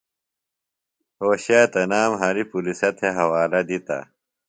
رھوشے 1.21 1.59
تنام 1.73 2.11
ہریۡ 2.21 2.47
پُلِسہ 2.49 2.89
تھےۡ 2.97 3.15
حوالہ 3.17 3.61
دِتہ۔ 3.67 3.97